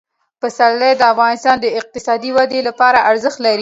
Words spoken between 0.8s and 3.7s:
د افغانستان د اقتصادي ودې لپاره ارزښت لري.